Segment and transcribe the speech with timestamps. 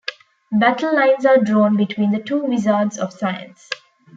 [0.51, 3.69] Battle lines are drawn between the two wizards of science.